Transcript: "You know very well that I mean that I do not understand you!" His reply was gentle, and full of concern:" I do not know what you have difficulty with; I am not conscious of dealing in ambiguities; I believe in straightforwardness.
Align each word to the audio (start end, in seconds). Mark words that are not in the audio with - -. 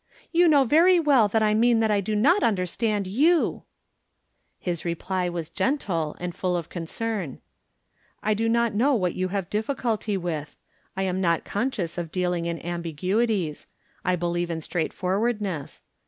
"You 0.31 0.47
know 0.47 0.63
very 0.63 0.99
well 0.99 1.27
that 1.27 1.43
I 1.43 1.53
mean 1.53 1.79
that 1.79 1.91
I 1.91 2.01
do 2.01 2.15
not 2.15 2.41
understand 2.41 3.05
you!" 3.05 3.61
His 4.59 4.83
reply 4.83 5.29
was 5.29 5.47
gentle, 5.47 6.15
and 6.19 6.33
full 6.33 6.57
of 6.57 6.69
concern:" 6.69 7.39
I 8.23 8.33
do 8.33 8.49
not 8.49 8.73
know 8.73 8.95
what 8.95 9.13
you 9.13 9.27
have 9.27 9.47
difficulty 9.47 10.17
with; 10.17 10.55
I 10.97 11.03
am 11.03 11.21
not 11.21 11.45
conscious 11.45 11.99
of 11.99 12.11
dealing 12.11 12.47
in 12.47 12.57
ambiguities; 12.65 13.67
I 14.03 14.15
believe 14.15 14.49
in 14.49 14.61
straightforwardness. 14.61 15.83